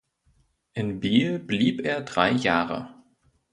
In 0.73 0.99
Biel 0.99 1.37
blieb 1.37 1.81
er 1.85 2.01
drei 2.03 2.31
Jahre. 2.31 2.89